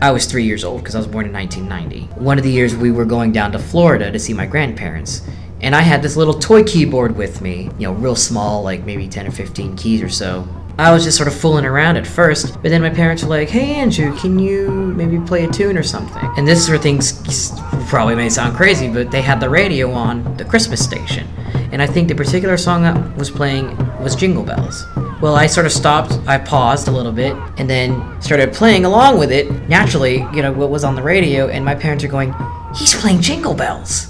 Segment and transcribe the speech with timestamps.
[0.00, 2.22] I was three years old because I was born in 1990.
[2.22, 5.22] One of the years we were going down to Florida to see my grandparents.
[5.60, 9.08] And I had this little toy keyboard with me, you know, real small, like maybe
[9.08, 10.46] 10 or 15 keys or so.
[10.78, 13.48] I was just sort of fooling around at first, but then my parents were like,
[13.48, 17.50] "Hey Andrew, can you maybe play a tune or something?" And this sort of things
[17.88, 21.26] probably may sound crazy, but they had the radio on the Christmas station,
[21.72, 24.86] and I think the particular song that was playing was Jingle Bells.
[25.20, 29.18] Well, I sort of stopped, I paused a little bit, and then started playing along
[29.18, 29.50] with it.
[29.68, 32.32] Naturally, you know, what was on the radio, and my parents are going,
[32.76, 34.06] "He's playing Jingle Bells."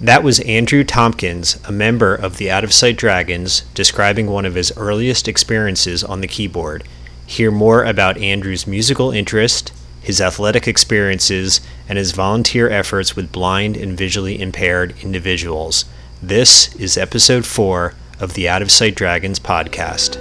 [0.00, 4.54] That was Andrew Tompkins, a member of the Out of Sight Dragons, describing one of
[4.54, 6.84] his earliest experiences on the keyboard.
[7.26, 13.76] Hear more about Andrew's musical interest, his athletic experiences, and his volunteer efforts with blind
[13.76, 15.84] and visually impaired individuals.
[16.22, 20.16] This is episode 4 of the Out of Sight Dragons podcast.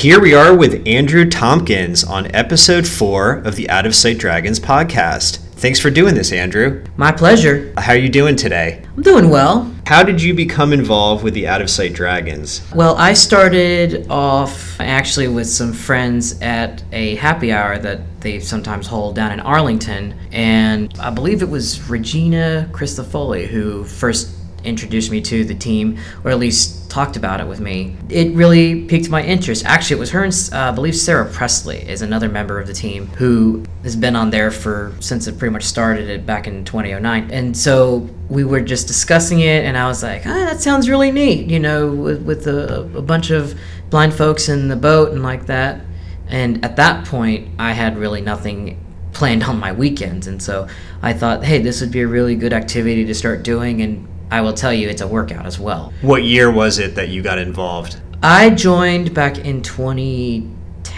[0.00, 4.58] Here we are with Andrew Tompkins on episode 4 of the Out of Sight Dragons
[4.58, 5.40] podcast.
[5.56, 6.82] Thanks for doing this, Andrew.
[6.96, 7.74] My pleasure.
[7.76, 8.82] How are you doing today?
[8.96, 9.70] I'm doing well.
[9.84, 12.66] How did you become involved with the Out of Sight Dragons?
[12.74, 18.86] Well, I started off actually with some friends at a happy hour that they sometimes
[18.86, 25.20] hold down in Arlington, and I believe it was Regina Christofoli who first introduced me
[25.20, 27.96] to the team, or at least talked about it with me.
[28.08, 29.64] It really piqued my interest.
[29.64, 32.74] Actually, it was her and uh, I believe Sarah Presley is another member of the
[32.74, 36.64] team who has been on there for since it pretty much started it back in
[36.64, 37.30] 2009.
[37.30, 41.10] And so we were just discussing it, and I was like, ah, that sounds really
[41.10, 45.22] neat, you know, with, with a, a bunch of blind folks in the boat and
[45.22, 45.80] like that.
[46.28, 50.26] And at that point, I had really nothing planned on my weekends.
[50.26, 50.68] And so
[51.02, 54.40] I thought, hey, this would be a really good activity to start doing and I
[54.40, 55.92] will tell you it's a workout as well.
[56.02, 58.00] What year was it that you got involved?
[58.22, 59.62] I joined back in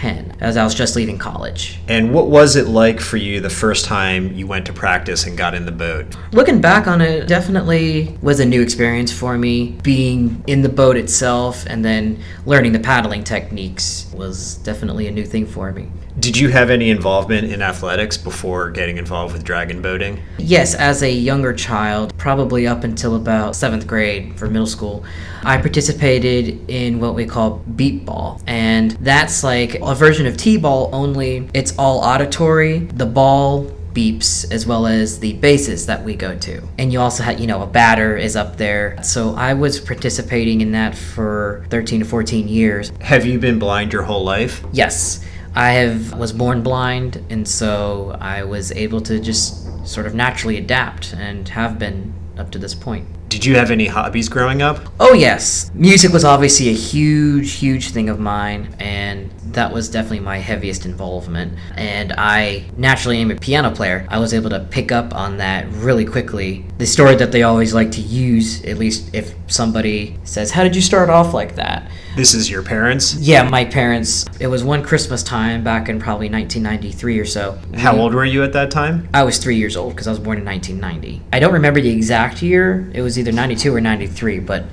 [0.03, 1.79] 2010 as I was just leaving college.
[1.87, 5.37] And what was it like for you the first time you went to practice and
[5.37, 6.15] got in the boat?
[6.31, 9.77] Looking back on it, definitely was a new experience for me.
[9.83, 15.25] Being in the boat itself and then learning the paddling techniques was definitely a new
[15.25, 15.89] thing for me.
[16.19, 20.21] Did you have any involvement in athletics before getting involved with dragon boating?
[20.37, 25.03] Yes, as a younger child, probably up until about seventh grade for middle school,
[25.43, 28.39] I participated in what we call beep ball.
[28.45, 32.79] And that's like a version of T ball, only it's all auditory.
[32.79, 36.61] The ball beeps as well as the bases that we go to.
[36.77, 39.01] And you also had, you know, a batter is up there.
[39.03, 42.91] So I was participating in that for 13 to 14 years.
[43.01, 44.65] Have you been blind your whole life?
[44.71, 45.23] Yes.
[45.55, 50.57] I have was born blind, and so I was able to just sort of naturally
[50.57, 53.07] adapt and have been up to this point.
[53.33, 54.79] Did you have any hobbies growing up?
[54.99, 55.71] Oh, yes.
[55.73, 60.85] Music was obviously a huge, huge thing of mine, and that was definitely my heaviest
[60.85, 61.57] involvement.
[61.75, 64.05] And I naturally am a piano player.
[64.11, 66.63] I was able to pick up on that really quickly.
[66.77, 70.75] The story that they always like to use, at least if somebody says, How did
[70.75, 71.89] you start off like that?
[72.15, 73.15] This is your parents?
[73.15, 74.27] Yeah, my parents.
[74.39, 77.59] It was one Christmas time back in probably 1993 or so.
[77.73, 79.09] How old were you at that time?
[79.15, 81.23] I was three years old because I was born in 1990.
[81.33, 82.87] I don't remember the exact year.
[82.93, 84.65] It was either 92 or 93, but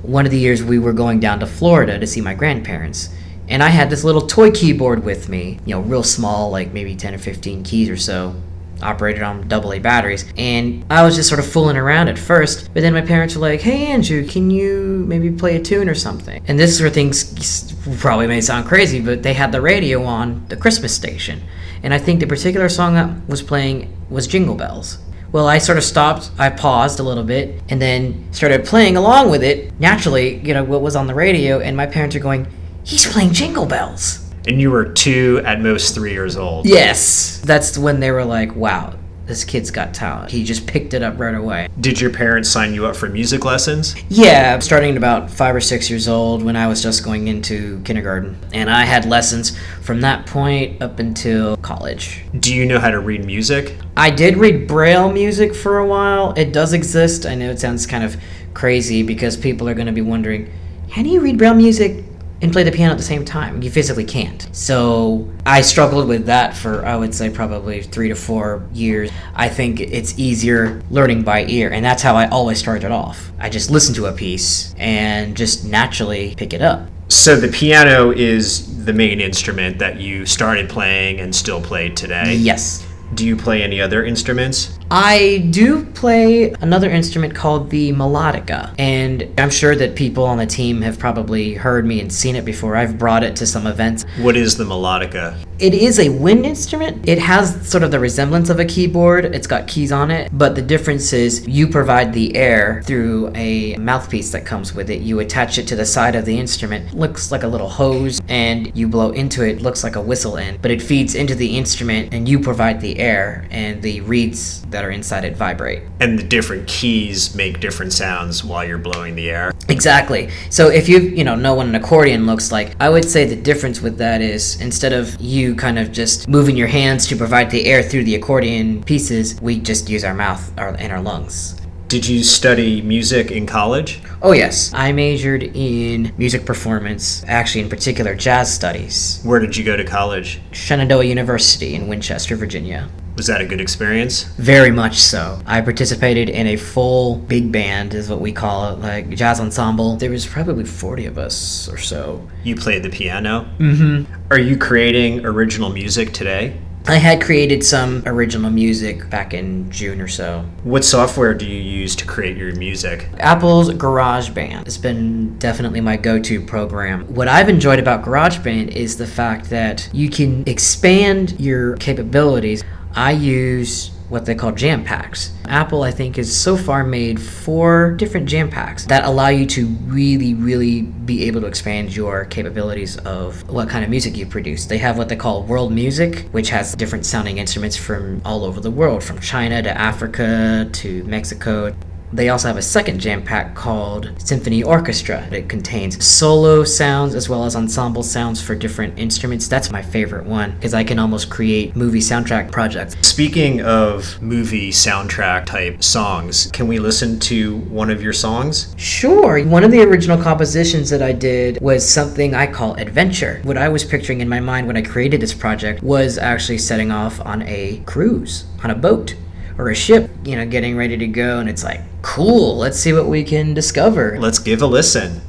[0.00, 3.10] one of the years we were going down to Florida to see my grandparents.
[3.46, 6.96] And I had this little toy keyboard with me, you know, real small, like maybe
[6.96, 8.34] 10 or 15 keys or so
[8.82, 10.24] operated on AA batteries.
[10.36, 13.40] And I was just sort of fooling around at first, but then my parents were
[13.40, 16.44] like, hey, Andrew, can you maybe play a tune or something?
[16.48, 20.46] And this sort of things probably may sound crazy, but they had the radio on
[20.48, 21.42] the Christmas station.
[21.82, 24.98] And I think the particular song that was playing was Jingle Bells.
[25.32, 29.30] Well, I sort of stopped, I paused a little bit, and then started playing along
[29.30, 29.78] with it.
[29.80, 32.46] Naturally, you know, what was on the radio, and my parents are going,
[32.84, 34.25] he's playing Jingle Bells.
[34.46, 36.66] And you were two, at most three years old.
[36.66, 37.40] Yes.
[37.44, 38.94] That's when they were like, wow,
[39.26, 40.30] this kid's got talent.
[40.30, 41.68] He just picked it up right away.
[41.80, 43.96] Did your parents sign you up for music lessons?
[44.08, 47.80] Yeah, starting at about five or six years old when I was just going into
[47.82, 48.38] kindergarten.
[48.54, 52.24] And I had lessons from that point up until college.
[52.38, 53.76] Do you know how to read music?
[53.96, 56.32] I did read Braille music for a while.
[56.36, 57.26] It does exist.
[57.26, 58.16] I know it sounds kind of
[58.54, 60.52] crazy because people are going to be wondering
[60.90, 62.04] how do you read Braille music
[62.42, 63.62] and play the piano at the same time.
[63.62, 64.48] You physically can't.
[64.52, 69.10] So I struggled with that for, I would say, probably three to four years.
[69.34, 73.30] I think it's easier learning by ear, and that's how I always started off.
[73.38, 76.88] I just listen to a piece and just naturally pick it up.
[77.08, 82.34] So the piano is the main instrument that you started playing and still play today?
[82.34, 82.86] Yes.
[83.14, 84.78] Do you play any other instruments?
[84.90, 90.46] I do play another instrument called the melodica, and I'm sure that people on the
[90.46, 92.76] team have probably heard me and seen it before.
[92.76, 94.04] I've brought it to some events.
[94.18, 95.36] What is the melodica?
[95.58, 97.08] It is a wind instrument.
[97.08, 99.24] It has sort of the resemblance of a keyboard.
[99.24, 103.74] It's got keys on it, but the difference is you provide the air through a
[103.76, 105.00] mouthpiece that comes with it.
[105.00, 106.92] You attach it to the side of the instrument.
[106.92, 109.56] It looks like a little hose, and you blow into it.
[109.56, 112.80] it looks like a whistle end, but it feeds into the instrument, and you provide
[112.80, 115.82] the air, and the reeds that are inside it vibrate.
[116.00, 119.54] And the different keys make different sounds while you're blowing the air.
[119.70, 120.28] Exactly.
[120.50, 123.36] So if you you know know what an accordion looks like, I would say the
[123.36, 127.50] difference with that is instead of you kind of just moving your hands to provide
[127.50, 131.58] the air through the accordion pieces, we just use our mouth and our lungs.
[131.88, 134.00] Did you study music in college?
[134.20, 139.20] Oh yes, I majored in music performance, actually in particular jazz studies.
[139.22, 140.40] Where did you go to college?
[140.50, 142.88] Shenandoah University in Winchester, Virginia.
[143.16, 144.24] Was that a good experience?
[144.36, 145.40] Very much so.
[145.46, 149.94] I participated in a full big band, is what we call it, like jazz ensemble.
[149.96, 152.28] There was probably 40 of us or so.
[152.42, 153.48] You played the piano?
[153.58, 154.12] Mm-hmm.
[154.32, 156.58] Are you creating original music today?
[156.88, 160.46] I had created some original music back in June or so.
[160.62, 163.08] What software do you use to create your music?
[163.18, 167.02] Apple's GarageBand has been definitely my go to program.
[167.12, 172.62] What I've enjoyed about GarageBand is the fact that you can expand your capabilities.
[172.94, 175.32] I use what they call jam packs.
[175.48, 179.66] Apple, I think, has so far made four different jam packs that allow you to
[179.66, 184.66] really, really be able to expand your capabilities of what kind of music you produce.
[184.66, 188.60] They have what they call world music, which has different sounding instruments from all over
[188.60, 191.74] the world, from China to Africa to Mexico.
[192.16, 195.28] They also have a second jam pack called Symphony Orchestra.
[195.30, 199.48] It contains solo sounds as well as ensemble sounds for different instruments.
[199.48, 202.96] That's my favorite one because I can almost create movie soundtrack projects.
[203.06, 208.74] Speaking of movie soundtrack type songs, can we listen to one of your songs?
[208.78, 209.44] Sure.
[209.44, 213.42] One of the original compositions that I did was something I call adventure.
[213.44, 216.90] What I was picturing in my mind when I created this project was actually setting
[216.90, 219.16] off on a cruise, on a boat
[219.58, 221.38] or a ship, you know, getting ready to go.
[221.38, 224.18] And it's like, cool, let's see what we can discover.
[224.20, 225.20] Let's give a listen.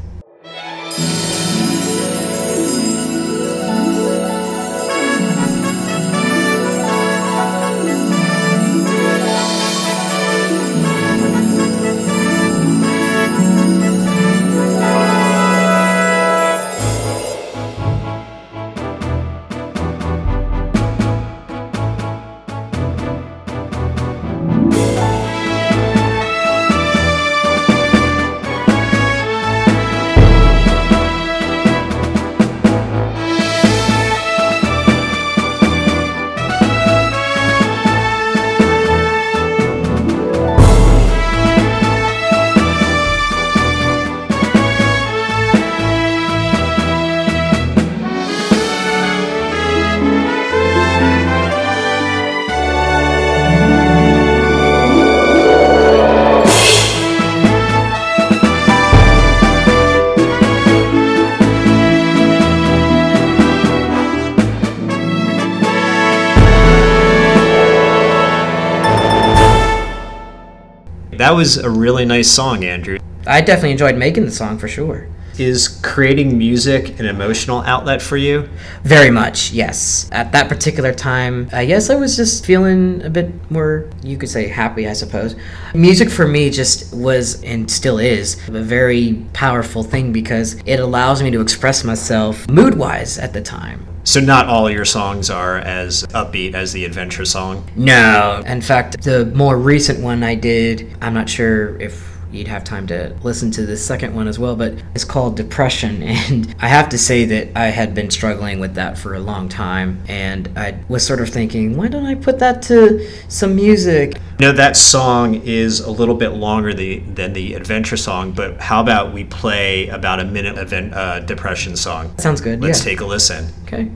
[71.18, 73.00] That was a really nice song, Andrew.
[73.26, 75.08] I definitely enjoyed making the song for sure.
[75.40, 78.50] Is creating music an emotional outlet for you?
[78.84, 80.10] Very much, yes.
[80.12, 84.18] At that particular time, uh, I guess I was just feeling a bit more, you
[84.18, 85.36] could say, happy, I suppose.
[85.76, 91.22] Music for me just was and still is a very powerful thing because it allows
[91.22, 93.86] me to express myself mood wise at the time.
[94.06, 97.70] So, not all your songs are as upbeat as the adventure song?
[97.76, 98.42] No.
[98.48, 102.88] In fact, the more recent one I did, I'm not sure if you'd have time
[102.88, 106.04] to listen to the second one as well, but it's called Depression.
[106.28, 109.50] And I have to say that I had been struggling with that for a long
[109.50, 110.02] time.
[110.08, 114.16] And I was sort of thinking, why don't I put that to some music?
[114.40, 118.60] You know, that song is a little bit longer the, than the adventure song, but
[118.60, 122.18] how about we play about a minute of uh, depression song?
[122.18, 122.62] Sounds good.
[122.62, 122.92] Let's yeah.
[122.92, 123.48] take a listen.
[123.64, 123.92] Okay.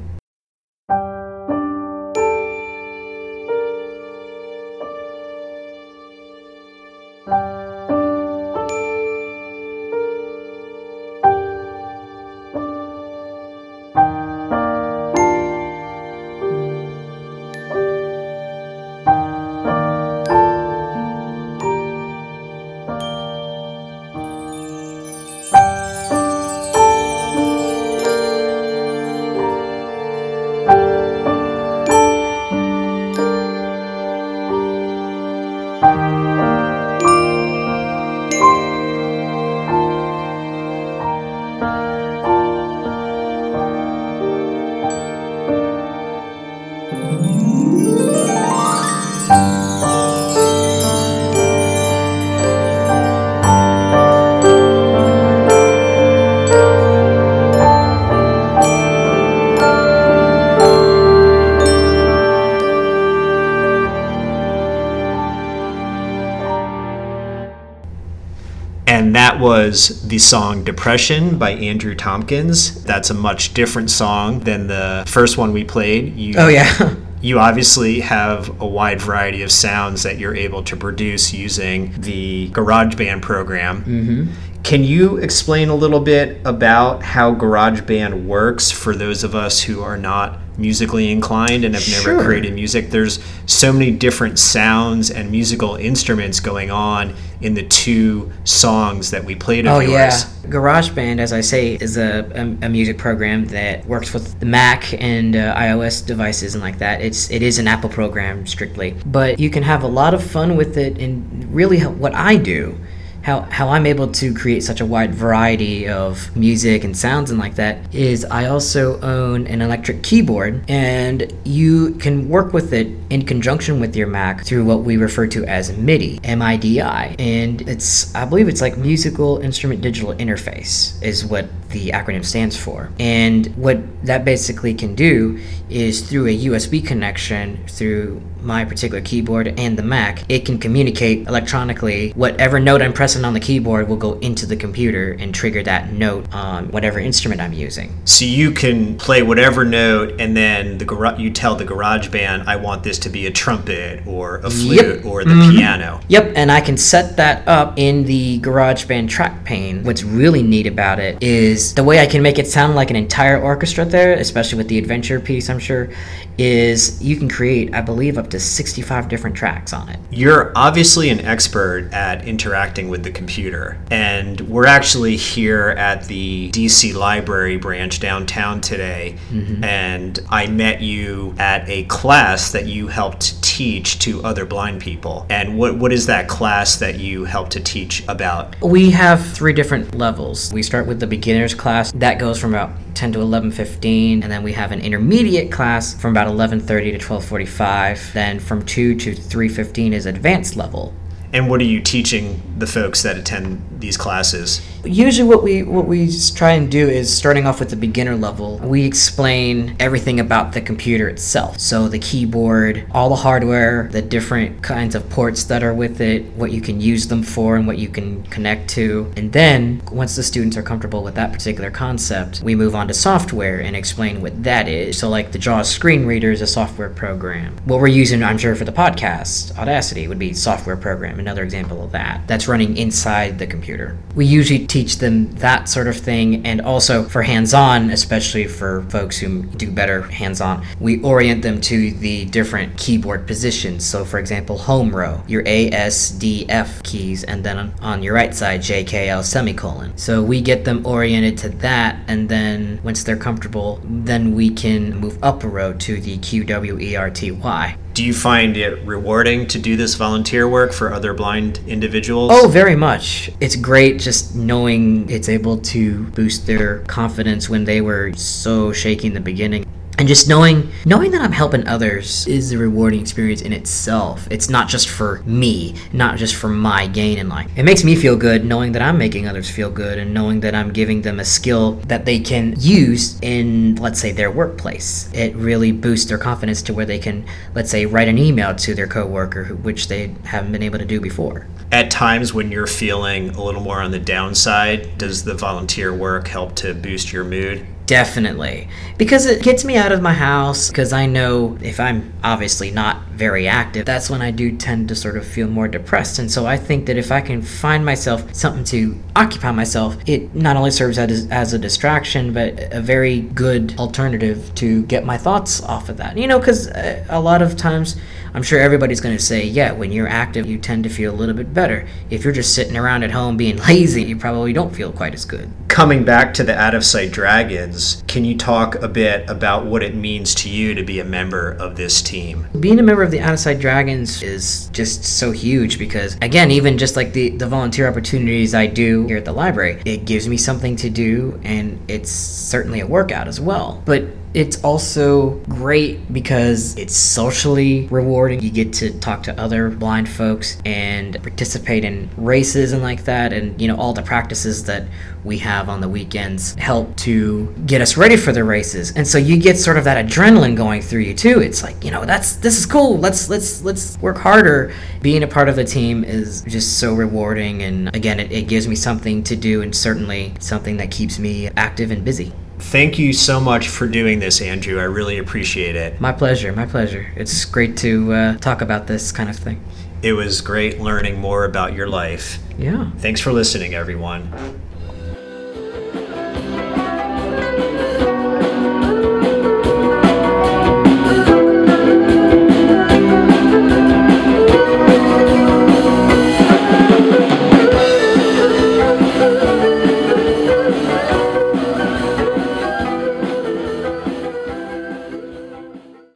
[68.92, 72.84] And that was the song Depression by Andrew Tompkins.
[72.84, 76.18] That's a much different song than the first one we played.
[76.18, 76.96] You, oh, yeah.
[77.22, 82.50] you obviously have a wide variety of sounds that you're able to produce using the
[82.50, 83.86] GarageBand program.
[83.86, 84.34] Mm-hmm.
[84.64, 89.82] Can you explain a little bit about how GarageBand works for those of us who
[89.82, 92.92] are not musically inclined and have never created music?
[92.92, 99.24] There's so many different sounds and musical instruments going on in the two songs that
[99.24, 99.92] we played of oh, yours.
[99.92, 100.28] yeah.
[100.46, 104.94] GarageBand, as I say, is a, a, a, music program that works with the Mac
[105.02, 107.02] and uh, iOS devices and like that.
[107.02, 110.56] It's it is an Apple program strictly, but you can have a lot of fun
[110.56, 111.00] with it.
[111.00, 112.78] And really, what I do
[113.24, 117.40] how, how I'm able to create such a wide variety of music and sounds and
[117.40, 122.88] like that is I also own an electric keyboard and you can work with it
[123.10, 127.16] in conjunction with your Mac through what we refer to as MIDI, M-I-D-I.
[127.20, 132.58] And it's I believe it's like musical instrument digital interface is what the acronym stands
[132.58, 132.90] for.
[133.00, 139.48] And what that basically can do is through a USB connection through my particular keyboard
[139.60, 142.12] and the Mac, it can communicate electronically.
[142.12, 145.92] Whatever note I'm pressing on the keyboard will go into the computer and trigger that
[145.92, 147.96] note on whatever instrument I'm using.
[148.06, 152.56] So you can play whatever note, and then the gar- you tell the GarageBand, I
[152.56, 155.06] want this to be a trumpet or a flute yep.
[155.06, 155.58] or the mm-hmm.
[155.58, 156.02] piano.
[156.08, 159.84] Yep, and I can set that up in the GarageBand track pane.
[159.84, 162.96] What's really neat about it is the way I can make it sound like an
[162.96, 165.90] entire orchestra there, especially with the adventure piece, I'm sure,
[166.38, 170.00] is you can create, I believe, up to 65 different tracks on it.
[170.10, 176.50] You're obviously an expert at interacting with the computer, and we're actually here at the
[176.52, 179.64] DC Library branch downtown today, mm-hmm.
[179.64, 185.26] and I met you at a class that you helped teach to other blind people.
[185.30, 188.60] And what, what is that class that you helped to teach about?
[188.62, 190.52] We have three different levels.
[190.54, 194.44] We start with the beginner's class, that goes from about 10 to 11:15 and then
[194.44, 199.94] we have an intermediate class from about 11:30 to 12:45 then from 2 to 3:15
[199.94, 200.94] is advanced level
[201.34, 204.62] and what are you teaching the folks that attend these classes?
[204.84, 208.58] Usually, what we what we try and do is starting off with the beginner level.
[208.60, 211.60] We explain everything about the computer itself.
[211.60, 216.26] So the keyboard, all the hardware, the different kinds of ports that are with it,
[216.34, 219.12] what you can use them for, and what you can connect to.
[219.18, 222.94] And then once the students are comfortable with that particular concept, we move on to
[222.94, 224.98] software and explain what that is.
[224.98, 227.56] So like the JAWS screen reader is a software program.
[227.66, 231.21] What we're using, I'm sure, for the podcast, Audacity would be software program.
[231.22, 232.28] Another example of that.
[232.28, 233.96] That's running inside the computer.
[234.16, 236.44] We usually teach them that sort of thing.
[236.48, 241.44] And also for hands on, especially for folks who do better hands on, we orient
[241.44, 243.86] them to the different keyboard positions.
[243.86, 248.16] So, for example, home row, your A, S, D, F keys, and then on your
[248.16, 249.96] right side, J, K, L, semicolon.
[250.00, 252.00] So we get them oriented to that.
[252.08, 256.46] And then once they're comfortable, then we can move up a row to the Q,
[256.46, 260.74] W, E, R, T, Y do you find it rewarding to do this volunteer work
[260.74, 262.32] for other blind individuals?
[262.34, 263.30] Oh, very much.
[263.40, 269.06] It's great just knowing it's able to boost their confidence when they were so shaky
[269.06, 269.68] in the beginning
[270.02, 274.28] and just knowing knowing that I'm helping others is a rewarding experience in itself.
[274.32, 277.52] It's not just for me, not just for my gain in life.
[277.56, 280.56] It makes me feel good knowing that I'm making others feel good and knowing that
[280.56, 285.08] I'm giving them a skill that they can use in let's say their workplace.
[285.14, 288.74] It really boosts their confidence to where they can let's say write an email to
[288.74, 291.46] their coworker which they haven't been able to do before.
[291.72, 296.28] At times when you're feeling a little more on the downside, does the volunteer work
[296.28, 297.68] help to boost your mood?
[297.92, 298.70] Definitely.
[298.98, 303.06] Because it gets me out of my house, because I know if I'm obviously not
[303.08, 306.18] very active, that's when I do tend to sort of feel more depressed.
[306.18, 310.34] And so I think that if I can find myself something to occupy myself, it
[310.34, 315.18] not only serves as, as a distraction, but a very good alternative to get my
[315.18, 316.18] thoughts off of that.
[316.18, 317.98] You know, because uh, a lot of times,
[318.34, 321.16] I'm sure everybody's going to say, yeah, when you're active, you tend to feel a
[321.16, 321.88] little bit better.
[322.10, 325.26] If you're just sitting around at home being lazy, you probably don't feel quite as
[325.26, 325.52] good.
[325.68, 329.84] Coming back to the Out of Sight Dragons, can you talk a bit about what
[329.84, 332.48] it means to you to be a member of this team?
[332.60, 336.52] Being a member of the Out of Sight Dragons is just so huge because, again,
[336.52, 340.28] even just like the, the volunteer opportunities I do here at the library, it gives
[340.28, 343.82] me something to do and it's certainly a workout as well.
[343.86, 348.42] But It's also great because it's socially rewarding.
[348.42, 353.34] You get to talk to other blind folks and participate in races and like that.
[353.34, 354.88] And, you know, all the practices that
[355.26, 358.94] we have on the weekends help to get us ready for the races.
[358.96, 361.42] And so you get sort of that adrenaline going through you too.
[361.42, 362.98] It's like, you know, that's this is cool.
[362.98, 364.74] Let's let's let's work harder.
[365.02, 368.68] Being a part of the team is just so rewarding and again it, it gives
[368.68, 372.34] me something to do and certainly something that keeps me active and busy.
[372.62, 374.80] Thank you so much for doing this, Andrew.
[374.80, 376.00] I really appreciate it.
[376.00, 377.12] My pleasure, my pleasure.
[377.18, 379.62] It's great to uh, talk about this kind of thing.
[380.02, 382.40] It was great learning more about your life.
[382.58, 382.92] Yeah.
[383.00, 384.62] Thanks for listening, everyone.